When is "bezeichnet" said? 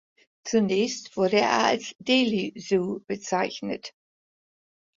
3.05-3.93